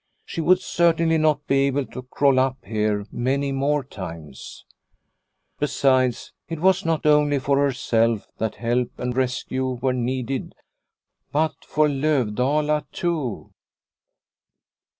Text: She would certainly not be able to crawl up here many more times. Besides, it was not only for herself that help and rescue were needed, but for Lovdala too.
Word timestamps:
She 0.25 0.41
would 0.41 0.59
certainly 0.61 1.19
not 1.19 1.45
be 1.45 1.67
able 1.67 1.85
to 1.85 2.01
crawl 2.01 2.39
up 2.39 2.57
here 2.65 3.05
many 3.11 3.51
more 3.51 3.83
times. 3.83 4.65
Besides, 5.59 6.33
it 6.49 6.59
was 6.59 6.83
not 6.83 7.05
only 7.05 7.37
for 7.37 7.59
herself 7.59 8.25
that 8.39 8.55
help 8.55 8.89
and 8.97 9.15
rescue 9.15 9.73
were 9.75 9.93
needed, 9.93 10.55
but 11.31 11.63
for 11.63 11.87
Lovdala 11.87 12.87
too. 12.91 13.51